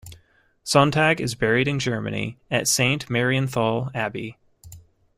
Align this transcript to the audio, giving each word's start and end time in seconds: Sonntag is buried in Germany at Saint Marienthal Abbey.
Sonntag 0.65 1.19
is 1.19 1.35
buried 1.35 1.67
in 1.67 1.77
Germany 1.77 2.39
at 2.49 2.67
Saint 2.67 3.07
Marienthal 3.07 3.91
Abbey. 3.93 4.35